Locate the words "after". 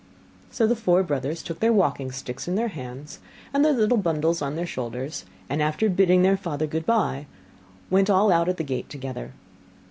5.61-5.91